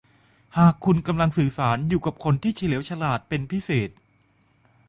[0.57, 3.89] หากคุณกำลังสื่อสารอยู่กับคนที่เฉลียวฉลาดเป็นพิเศษ